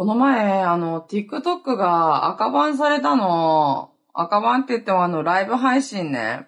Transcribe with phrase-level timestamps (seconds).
[0.00, 3.92] この前、あの、TikTok が赤版されたの。
[4.14, 6.46] 赤版って言ってもあの、ライブ配信ね。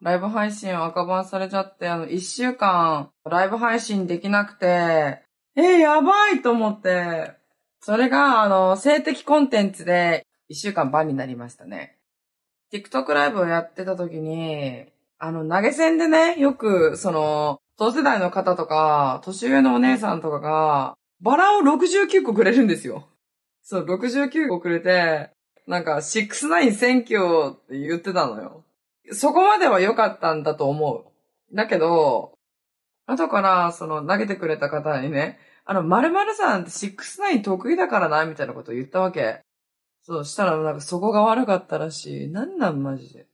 [0.00, 5.22] ライブ配信赤版されちゃって、あの、一週間、ライブ配信できなくて、
[5.56, 7.34] え、やばいと思って、
[7.82, 11.98] それが、あの、性的コンテンツで、一週間バンになりましたね。
[12.72, 14.86] TikTok ライブをやってた時に、
[15.18, 23.08] あの、投げ銭でね、よく、その、同世代の方とか、年上のお姉さんとかが、バラを69個くれるんですよ。
[23.62, 25.30] そう、69個くれて、
[25.66, 28.64] なんか、69選挙って言ってたのよ。
[29.12, 31.04] そこまでは良かったんだと思
[31.52, 31.54] う。
[31.54, 32.32] だけど、
[33.06, 39.40] 後から、その、投げてくれた方にね、あの、〇〇さんって69得意だからな、みたいなこと言ったわけ。
[40.02, 42.28] そう、したらなんかそこが悪かったらしい。
[42.28, 43.26] なんなんマジで。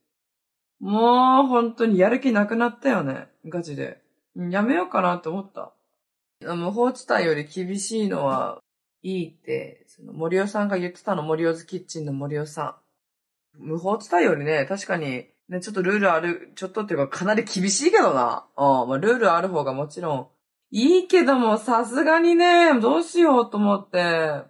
[0.79, 3.27] もう、本当にやる気なくなったよね。
[3.45, 4.01] ガチで。
[4.35, 5.73] やめようかなって思った。
[6.41, 8.61] 無法地帯より厳しいのは
[9.03, 12.79] いいって、その森尾さんが言ってたの、森尾ズキッチンの森尾さ
[13.57, 13.63] ん。
[13.63, 18.45] 無法地帯よりね、確かに、ね、ちょっとルールある、ちょっとっていうかかなり厳しいけどな。
[18.57, 20.27] うん、まあルールある方がもちろん
[20.71, 24.43] いいけども、さすがにね、どうしようと思って、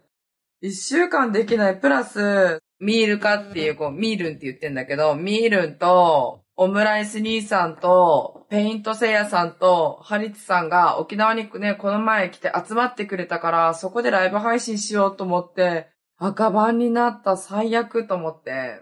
[0.62, 18.82] 一週間できない、プラス、ミールかっていう、こう、ミールンって言ってんだけど、ミールンと、オムライス兄さんと、ペイントセイヤさんと、ハリツさんが沖縄にね、この前来て集まってくれたから、そこでライブ配信しようと思って、赤番になった最悪と思って、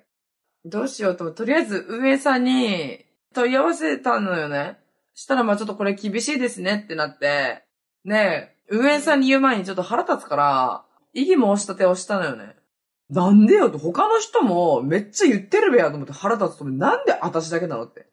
[0.64, 4.78] どうしようと、とりあえず運営さんに問い合わせたのよね。
[5.14, 7.66] したらまあちょっとこれ厳しいですねってなって、
[8.06, 12.56] ねえ、運営さんに言う前にちょっと腹立つから、異議申し立てをしたのよね。
[13.10, 18.08] なんでよと、他の人もめっちゃ言ってるべやと思って腹立つと思、なんで私だけなのって。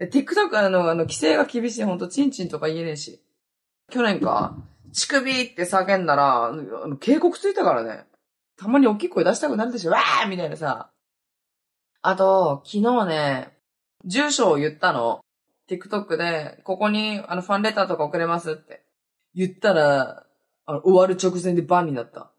[0.00, 3.22] TikTok あの、あの、規制が厳しい、ほんと、チンチンとか言えねえし。
[3.90, 4.56] 去年か、
[4.92, 8.06] 乳首って叫んだら、あの、警告ついたからね。
[8.56, 10.90] たまに大きい声出したくなるでしょ、わーみたいなさ。
[12.00, 13.58] あと、昨日ね、
[14.06, 15.20] 住所を言ったの。
[15.68, 18.82] TikTok で、ここに、あの、ファンレターとか送れますって。
[19.34, 20.26] 言ったら、
[20.64, 22.32] あの、終わる直前でバンになった。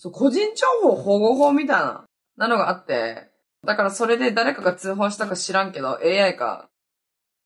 [0.00, 2.04] そう、個人情報保護法みたいな、
[2.38, 3.28] なのがあって、
[3.66, 6.70] だからそれで誰かが通報したか知らんけど、AI か。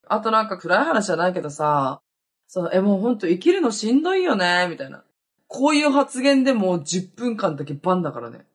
[0.07, 2.01] あとなんか暗い話じゃないけどさ、
[2.47, 5.03] その、え、もうほんと生きるのしんどいよね、みたいな。
[5.49, 8.47] こういう発言でもう10分間だけバンだからね。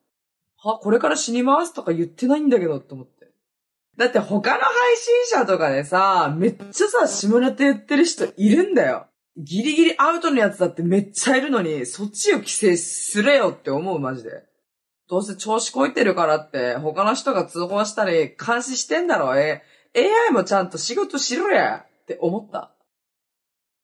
[0.56, 3.28] は、これから死にますとか言ってないんだけどって思って。
[3.98, 9.09] だって他の配信者とかでさ、めっちゃさ、下ネタ言ってる人いるんだよ。
[9.36, 14.44] ギリギリアウトのやつだってめっちゃいるのに、そっちを規制すれよって思う、マジで。
[15.08, 19.62] どうせ調子こいてるからって、他の人が通報したり、監視してんだろ、え。
[19.96, 22.72] AI もちゃんと仕事しろやって思った。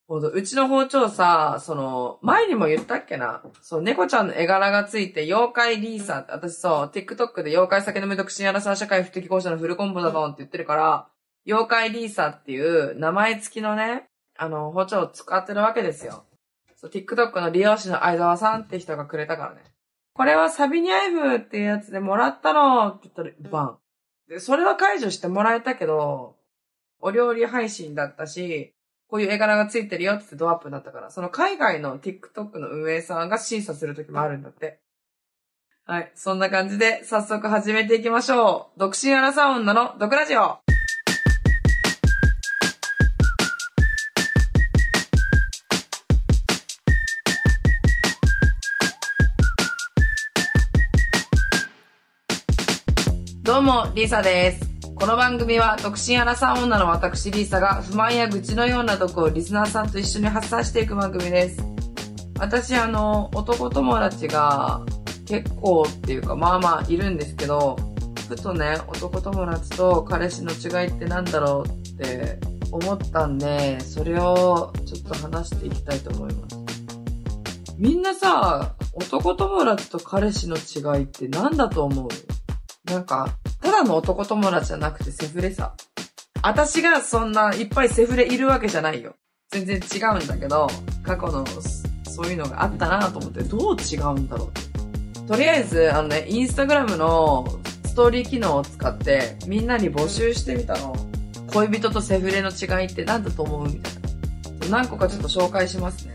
[0.06, 11.08] ほんと、うちの包丁さ、その、前にも言ったっけなそう、猫ちゃんの絵柄がついて、妖怪リーサーって、私そう、TikTok で妖怪酒飲め独身アラサー社会不適合者のフルコンボだもんって言ってるから、
[11.44, 14.08] 妖怪リーサっていう名前付きのね、
[14.38, 16.24] あの、包丁を使ってるわけですよ。
[16.76, 19.62] そう、TikTok の利用者の相沢さんって人がくれたからね。
[20.12, 23.78] これはサビニアイフっていうやつでもらったのって言ったら、バン。
[24.28, 26.36] で、それは解除してもらえたけど、
[27.00, 28.74] お料理配信だったし、
[29.08, 34.80] こういう絵柄がついてるよってドアップだったから、その海外の TikTok の運営さんが審査するときもあるんだって。
[35.84, 36.10] はい。
[36.16, 38.80] そんな感じで、早速始めていきましょう。
[38.80, 40.58] 独身アラサー女の毒ラジオ。
[53.56, 54.68] どうも、リーサです。
[54.96, 61.64] この番組は、独身アラサー女の私リーサが、不満や愚痴のような毒をリスナーさんと一緒に発散していく番組です。
[62.38, 64.82] 私、あの、男友達が
[65.26, 67.76] 結構っていうか、まあまあいるんですけど、
[68.28, 72.38] ふとね、男友達と彼氏の違いってなんだろうって
[72.70, 76.58] 思ったんで、それをちょっと話していきたいと思います。
[77.78, 82.08] みんなさ、男友達と彼氏の違いって何だと思う？
[82.84, 83.34] なんか、
[83.66, 85.74] ただの男友達じゃなくてセフレさ。
[86.40, 89.16] 私がそんないっぱいセフレいるわけじゃないよ。
[89.50, 90.68] 全然違うんだけど、
[91.02, 91.44] 過去の
[92.08, 94.52] そういうのがあったなと思ってどう違うんだろ
[95.24, 95.28] う。
[95.28, 97.44] とりあえず、あのね、インスタグラムの
[97.86, 100.94] ストーリー機能を使ってみんなに募集してみたの。
[101.52, 104.78] 恋人とセフレの違いって何だと思うみたいな。
[104.78, 106.14] 何個かちょっと紹介しますね。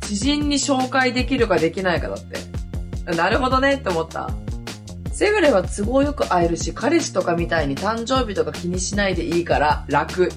[0.00, 3.14] 知人に紹介できるかできないかだって。
[3.14, 4.28] なるほどねって思った。
[5.14, 10.28] セグレは都合よく会えるし、彼氏とかみたいに誕生日とか気にしないでいいから楽。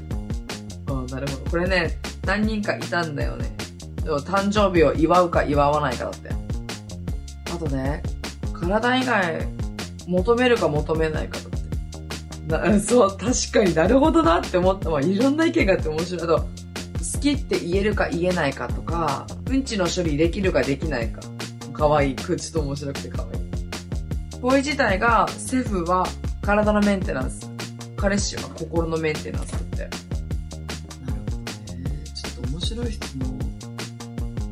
[0.87, 1.49] うん、なるほど。
[1.49, 1.97] これね、
[2.27, 3.51] 何人かいたんだよね。
[4.03, 6.29] 誕生日を祝うか祝わないかだって。
[7.51, 8.03] あとね、
[8.53, 9.47] 体以外
[10.05, 12.79] 求めるか求めないかだって。
[12.85, 15.01] そう、確かになるほどなって思ったわ。
[15.01, 16.21] いろんな意見があって面白い。
[16.21, 21.21] あと、好きって言えるか言えないかとか、うんちの処理できるかできないか。
[21.73, 22.15] かわいい。
[22.15, 23.36] 口と面白くてかわいい。
[24.41, 26.05] ボーイ自体が、セフは
[26.41, 27.49] 体のメンテナンス。
[27.95, 29.77] 彼氏は心のメンテナンスだって。
[29.77, 32.03] なるほどね。
[32.13, 33.39] ちょっと面白い質問。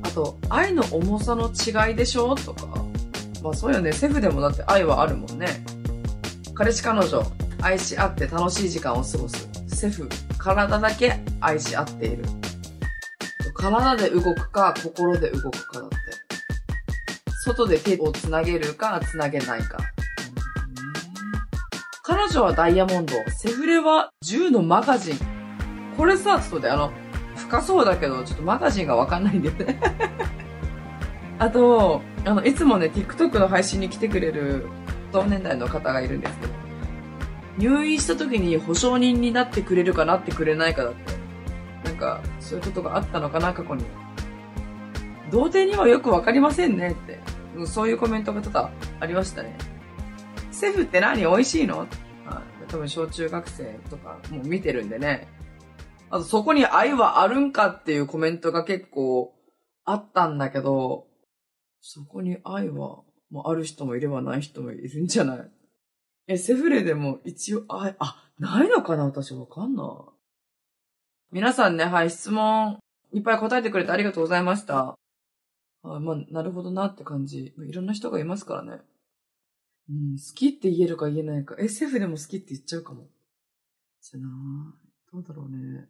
[0.02, 2.34] あと、愛の重さの違いでしょ？
[2.36, 2.66] とか。
[3.44, 3.94] まあそうよね。
[3.94, 5.64] セフでもだって愛はあるもんね。
[6.56, 7.24] 彼氏彼女、
[7.62, 9.48] 愛し合って楽しい時間を過ごす。
[9.68, 10.10] セフ、
[10.40, 12.24] 体だけ愛し合っている。
[13.54, 15.90] 体で動くか、心で動くかだ。
[17.46, 19.78] 外で手をつなげるか、つなげないか。
[22.02, 23.14] 彼女はダイヤモンド。
[23.30, 25.18] セフレは銃のマガジン。
[25.96, 26.92] これさ、ちょっとで、あの、
[27.36, 29.80] 深そうだけど、ちょっとマガジンがわかんないんだよね。
[31.38, 34.66] あと、あの、いつもね、TikTok の配信に来てくれる
[35.12, 36.54] 同年代の方がいるんですけど、
[37.58, 41.14] 入院した時に保証人になってくれるかなってくれないかだって。
[41.84, 43.86] なんか、そういうことがあったのかな、過去に。
[45.32, 47.20] 童貞にはよくわかりませんねって。
[47.68, 49.58] そういうコメントが多々ありましたね。
[50.52, 51.22] セフって何？
[51.22, 51.88] 美味しいの？
[52.68, 55.28] 多分小中学生とかも見てるんでね。
[56.10, 59.34] あとそこに愛はあるんかっていうコメントが結構
[59.84, 61.06] あったんだけど、
[61.82, 65.52] そこに愛は、もうある人もいればない人もいるんじゃない？
[66.28, 69.06] え、セフレでも一応愛、あ、ないのかな？
[69.06, 69.88] 私わかんない。
[71.32, 72.80] 皆さんね、はい、質問
[73.14, 74.96] いっぱい答えてくれてありがとうございました。
[75.86, 77.54] あまあ、なるほどなって感じ。
[77.58, 78.82] いろんな人がいますからね。
[79.90, 81.56] うん、好きって言えるか言えないか。
[81.60, 83.08] え、セフでも好きって言っちゃうかも。
[84.02, 84.28] じゃな
[85.12, 85.88] どうだろうね。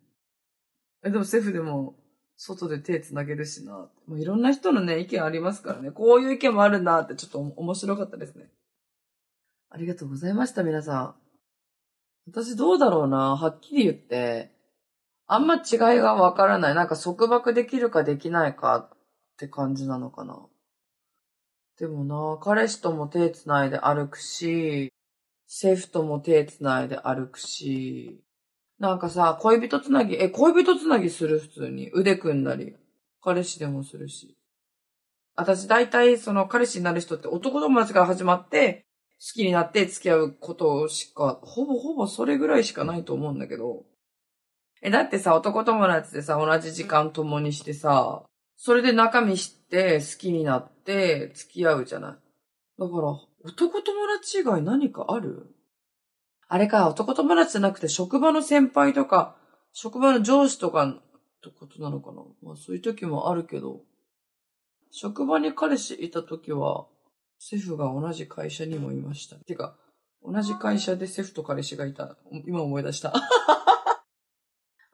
[1.03, 1.97] え、でもセフでも、
[2.37, 3.89] 外で手繋げるしな。
[4.07, 5.91] もういろんな人のね、意見ありますからね。
[5.91, 8.49] こういう意見もあるんだってちょっと面白かったですね。
[9.69, 11.15] ありがとうございました、皆さん。
[12.27, 13.37] 私どうだろうな。
[13.37, 14.51] はっきり言って、
[15.27, 15.61] あんま違い
[15.99, 16.75] がわからない。
[16.75, 18.89] なんか束縛できるかできないか
[19.35, 20.47] って感じなのかな。
[21.77, 24.93] でもな、彼氏とも手繋いで歩くし、
[25.47, 28.21] シェフとも手繋いで歩くし、
[28.79, 31.39] なんかさ、恋人つなぎ、え、恋人つなぎする？
[31.39, 31.91] 普通に。
[31.93, 32.75] 腕組んだり。
[33.21, 34.37] 彼氏でもするし。
[35.35, 38.85] 私大体その彼氏になる人って男友達から始まって、
[39.19, 43.85] 好きになって付き合うことしか、ほぼほぼそれぐらいしかないと思うんだけど。
[44.81, 48.23] え、だってさ、男友達でさ、同じ時間共にしてさ、
[48.57, 52.11] それで中身知って好きになって付き合うじゃない。
[52.11, 52.17] だ
[52.87, 55.47] から、男友達以外何かある？
[56.47, 59.35] あれか、男友達じゃなくて職場の先輩とか、
[59.73, 60.93] 職場の上司とかっ
[61.43, 62.21] てことなのかな？
[62.41, 63.81] まあそういう時もあるけど、
[64.91, 66.87] 職場に彼氏いた時は、
[67.37, 69.35] セフが同じ会社にもいました。
[69.35, 69.75] てか、
[70.23, 72.15] 同じ会社でセフと彼氏がいた。
[72.47, 73.13] 今思い出した。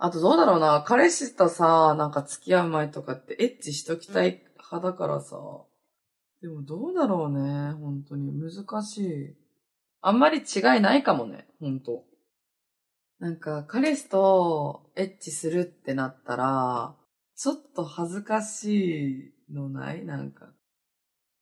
[0.03, 0.83] あとどうだろうな。
[0.83, 5.38] 彼氏とさ、なんか付き合う前とかってエッチしときたい派だからさ。
[6.42, 7.74] でもどうだろうね。
[7.74, 9.36] 本当に難しい。
[10.01, 11.45] あんまり違いないかもね。
[11.59, 12.06] ほんと。
[13.19, 16.95] なんか、彼氏とエッチするってなったら、
[17.36, 20.03] ちょっと恥ずかしいのない？
[20.03, 20.48] なんか。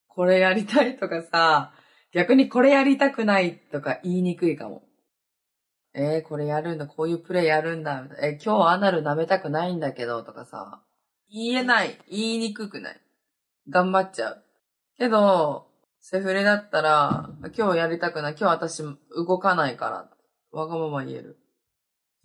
[0.10, 1.72] これやりたいとかさ、
[2.12, 4.84] 逆にこれやりたくないとか言いにくいかも。
[5.94, 10.82] えー、これやるんだ、こういうプレイやるんだ、えー、今日アナル舐めたくないんだけど、とかさ。
[11.32, 12.00] 言えない。
[12.10, 13.02] 言いにくくない。
[13.70, 14.44] 頑張っちゃう。
[14.98, 15.68] けど、
[16.02, 18.36] セフレだったら、今日やりたくない。
[18.40, 18.84] 今日私
[19.16, 20.10] 動かないから。
[20.52, 21.38] わがまま言える。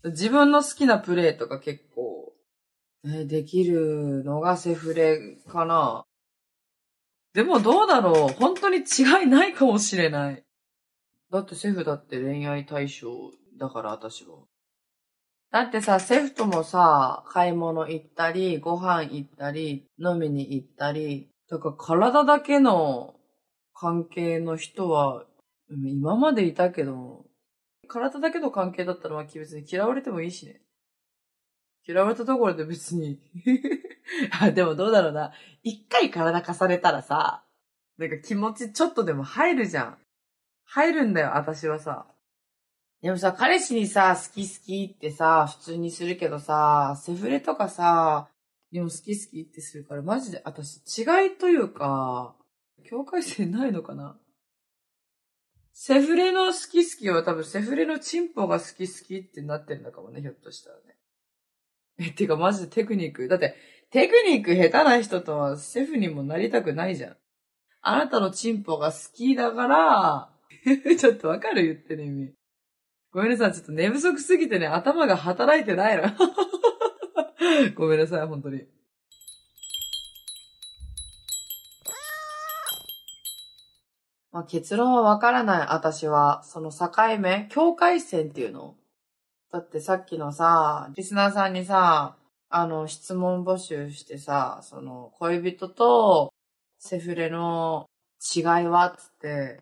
[0.05, 2.35] 自分の好きなプレイとか結構、
[3.05, 6.05] えー、できるのがセフレかな。
[7.33, 10.45] でもどうだろう本当に違いないかもしれない。
[11.31, 13.11] だってセフだって恋愛対象
[13.59, 14.39] だから私は。
[15.51, 23.15] だってさ、セフともさ、買い物行ったり、ご飯行ったり、飲みに行ったり、だか体だけの
[23.73, 25.25] 関係の人は、
[25.71, 27.25] 今までいたけど、
[27.87, 30.61] 体だけの関係だったらまあ別に嫌われてもいいしね。
[31.87, 33.21] 嫌われたところで別に
[34.41, 35.33] あ、でもどうだろうな。
[35.63, 37.45] 一回体化されたらさ、
[37.99, 39.99] なんか気持ちちょっとでも入るじゃん。
[40.65, 42.07] 入るんだよ、私はさ。
[43.05, 48.31] でもさ、彼氏にさ、好き好きってさ、普通にするけどさ、セフレとかさ、
[48.73, 52.35] でも好き好きってするから、マジで私違いというか、
[52.89, 54.17] 境界線ないのかな？
[55.75, 60.97] セフレの好き好きは多分セフレのチンポが好き好きってなってるのかもね、ひょっとしたらね。
[61.99, 63.29] え、てかマジでテクニック。
[63.29, 63.55] だって、
[63.91, 67.17] テクニック下手な人とはセフにもなりたくないじゃん。
[67.83, 70.31] あなたのチンポが好きだから、
[70.99, 71.65] ちょっとわかる？
[71.65, 72.35] 言ってる意味。
[73.15, 76.03] ごめんなさい、ちょっと寝不足すぎてね、頭が働いてないの。
[77.77, 78.67] ごめんなさい、本当に。
[84.33, 86.43] まあ、結論はわからない、私は。
[86.43, 86.91] その境
[87.21, 88.75] 目境界線っていうの
[89.53, 92.17] だってさっきのさ、リスナーさんにさ、
[92.49, 96.35] あの、質問募集してさ、その、恋人と
[96.81, 97.89] セフレの
[98.35, 98.93] 違いは？
[98.99, 99.61] つって、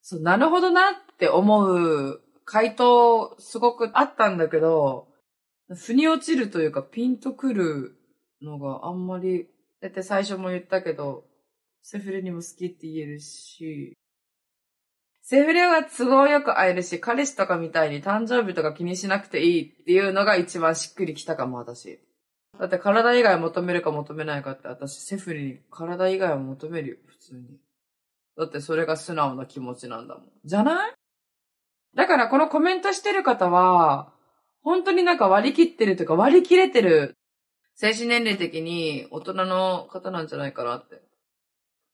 [0.00, 5.08] そう、なるほどなって思う回答すごくあったんだけど、
[5.74, 7.96] 腑に落ちるというかピンとくる
[8.42, 9.48] のがあんまり、
[9.80, 11.24] だって最初も言ったけど、
[11.82, 13.96] セフレにも好きって言えるし、
[15.22, 22.00] セフレは都合よく会えるし、彼氏とかみたいに誕生日とか気にしなくていいっていうのが一番しっくりきたかも、私。
[22.58, 27.58] だって体以外求めるか求めないかって私、セフレに体以外を求めるよ、普通に。
[28.36, 30.24] だってそれが素直な気持ちなんだもん。
[30.44, 30.92] じゃない？
[31.94, 34.12] だからこのコメントしてる方は、
[34.62, 37.16] 本当になんか割り切ってるとか割り切れてる
[37.74, 41.02] 精神年齢的に大人の方なんじゃないかなって。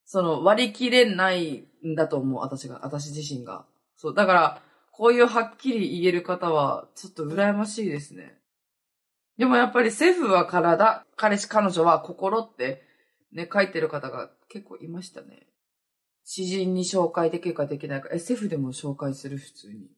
[0.05, 3.67] その割り切れないんだと思う、私が、私自身が。
[3.97, 8.38] そう、だから、こういうはっきり言える方は、ちょっと羨ましいですね。
[9.37, 12.83] でもやっぱりセフは体、彼氏彼女は心って
[13.33, 15.47] ね、書いてる方が結構いましたね。
[16.28, 18.11] 知人に紹介できるかできないか。
[18.12, 19.88] え、セフでも紹介する普通に。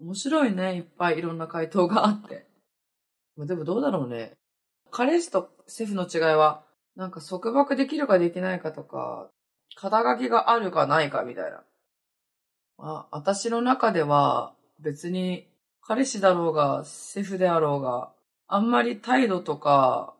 [0.00, 0.76] 面白いね。
[0.76, 2.46] いっぱいいろんな回答があって。
[3.36, 4.32] までもどうだろうね。
[4.90, 6.64] 彼氏とセフの違いは、
[6.96, 9.28] なんか束縛できるかできないかとか、
[9.74, 11.64] 肩書きがあるかないかみたいな。
[12.78, 15.46] あ、私の中では別に
[15.82, 18.10] 彼氏だろうが、セフであろうが、
[18.48, 20.14] あんまり態度とか、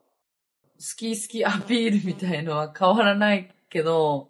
[0.79, 4.29] 好き好きアピールみたいのは変わらないけど、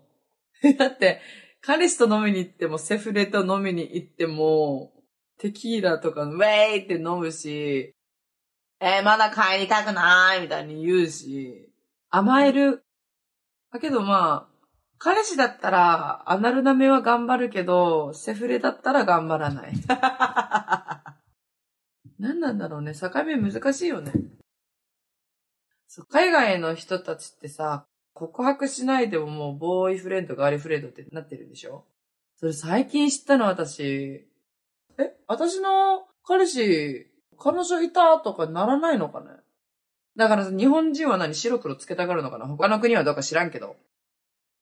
[0.79, 1.21] だって、
[1.63, 4.93] 彼氏と飲みに行っても、セフレと飲みに行っても、
[5.39, 7.95] テキーラとか、ウェイって飲むし、
[8.83, 11.71] えーまだ帰りたくないみたいに言うし、
[12.09, 12.83] 甘える。
[13.73, 14.51] だけどまあ、
[14.99, 19.73] 彼氏だったら、アナル舐めは頑張るけど、セフレだったら頑張らない。
[22.19, 22.95] 何なんだろうね。
[22.95, 24.13] 境目難しいよね。
[26.09, 27.87] 海外の人たちってさ、
[28.21, 31.85] 告白しないでももうボーイフレンド、ガールフレンドってなってるんでしょ？
[32.37, 34.27] それ最近知ったの私。
[34.99, 37.07] え、私の彼氏、
[37.39, 39.29] 彼女いたとかならないのかね？
[40.17, 41.35] だから日本人は何？
[41.35, 42.47] 白黒つけたがるのかな？
[42.47, 43.77] 他の国はどうか知らんけど。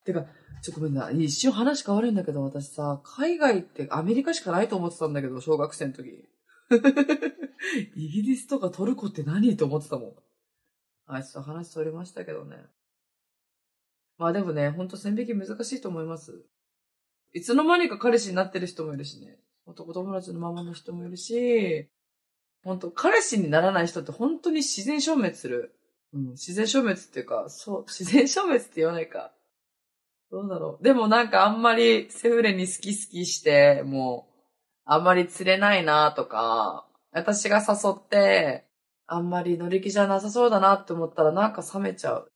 [0.05, 0.25] てか、
[0.63, 1.11] ちょ、ごめんな。
[1.11, 6.29] 一瞬話変わるんだけど、私さ、海外ってアメリカしかないと思ってたんだけど、小学生の時。
[7.97, 9.57] イギリスとかトルコって何？
[9.57, 10.13] と思ってたもん。
[11.07, 12.57] はい、ちょっと話それましたけどね。
[14.19, 16.45] まあでもね、ほんと線引き難しいと思います。
[17.33, 19.39] いつの間にか彼氏になってる人もいるしね。
[19.67, 21.89] 男友達のままの人もいるし、
[22.65, 25.75] 本当彼氏にならない人って本当に自然消滅する。
[26.13, 29.33] うん、自然消滅っていうか、そう、自然消滅って言わないか。
[30.31, 30.85] どうだろう。
[30.85, 34.43] でもなんかあんまりセフレに好き好きして、もう、
[34.85, 38.67] あんまり釣れないなとか、私が誘って、
[39.07, 42.33] あんまり乗り気じゃなさそうだなって思ったらなんか冷めちゃう。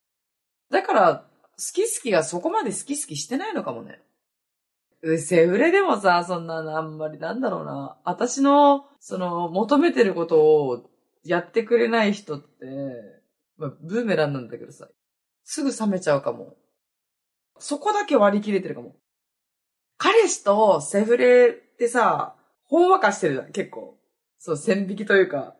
[0.71, 1.27] だから、
[1.59, 4.01] 好き好きがそこまで好き好きしてないのかもね。
[5.03, 7.99] うせフレでもさ、そんなのあんまりなんだろうな。
[8.05, 10.91] 私の、その、求めてることを
[11.25, 12.67] やってくれない人って、
[13.57, 14.89] まあ、ブーメランなんだけどさ、
[15.45, 16.57] すぐ冷めちゃうかも。
[17.59, 18.97] そこだけ割り切れてるかも。
[19.99, 23.99] 彼氏とセフレってさ、ほんわかしてるじゃん、結構。
[24.39, 25.57] そう、線引きというか。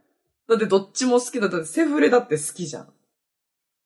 [0.49, 1.49] だってどっちも好きだ。
[1.49, 2.93] だってセフレだって好きじゃん。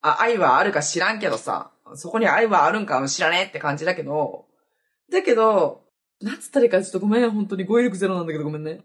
[0.02, 4.46] あ、愛はあるか知らんけどさ、そこに愛はあるんか知らねえって感じだけど、
[5.10, 5.84] だけど、
[6.20, 8.80] なんつったらいいかちょっとごめん、本当に語彙力ゼロなんだけどごめんね。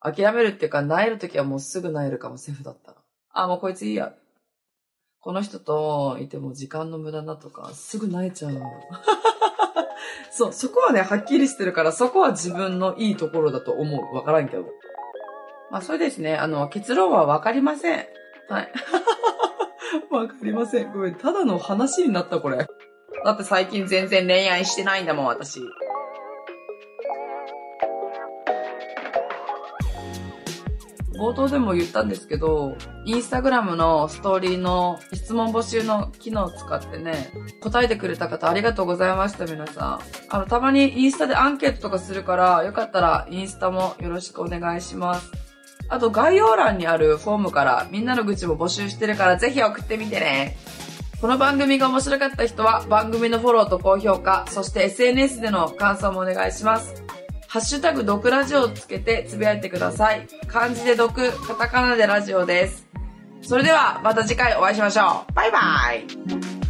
[0.00, 2.98] 諦めるっていうか、萎えるときはもうすぐ萎えるかも、セフだったら。
[3.30, 4.14] あ、もうこいついいや。
[5.20, 8.60] この人といても時間の無駄だとか、すぐ萎えちゃう。
[10.32, 14.16] そう、そこはね、はっきりしてるから、そこは自分のいいところだと思う。
[14.16, 14.64] わからんけど。
[15.70, 16.36] まあ、そうですね。
[16.36, 18.06] あの、結論はわかりません。
[18.48, 18.72] はい。
[20.10, 20.92] わかりません。
[20.92, 22.66] ごめん、ただの話になった、これ。
[23.24, 25.60] だって最近全然恋愛してないんだもん、私。
[31.14, 40.00] 冒頭でも言ったんですけど、インスタグラムのストーリーの質問募集の機能を使ってね、答えてくれた方ありがとうございました、皆さん。
[40.30, 45.41] あの、たまにインスタでアンケートとかするから、よかったらインスタもよろしくお願いします。
[45.92, 50.56] あと概要欄にあるフォームからみんなの愚痴も募集してるからぜひ送ってみてね。
[51.20, 57.04] この番組が面白かった人は番組のフォローと高評価、そして SNS での感想もお願いします。
[57.46, 60.26] ハッシュタグ毒ラジオをつけてつぶやいてください。
[60.46, 62.88] 漢字で毒、カタカナでラジオです。
[63.42, 65.32] それではまた次回お会いしましょう。
[65.34, 65.58] バイバ
[65.92, 66.61] イ